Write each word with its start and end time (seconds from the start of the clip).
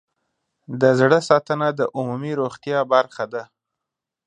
د 0.81 0.83
زړه 0.99 1.19
ساتنه 1.29 1.67
د 1.79 1.81
عمومي 1.97 2.33
روغتیا 2.41 2.79
برخه 2.93 3.25
ده. 3.33 3.43